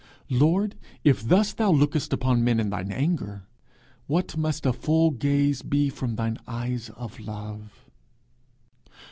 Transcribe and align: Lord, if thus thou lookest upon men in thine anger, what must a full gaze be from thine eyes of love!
Lord, 0.31 0.77
if 1.03 1.23
thus 1.27 1.53
thou 1.53 1.69
lookest 1.69 2.11
upon 2.11 2.43
men 2.43 2.59
in 2.59 2.71
thine 2.71 2.91
anger, 2.91 3.43
what 4.07 4.35
must 4.35 4.65
a 4.65 4.73
full 4.73 5.11
gaze 5.11 5.61
be 5.61 5.89
from 5.89 6.15
thine 6.15 6.39
eyes 6.47 6.89
of 6.97 7.19
love! 7.19 7.85